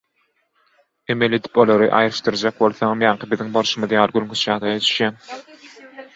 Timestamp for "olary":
1.63-1.91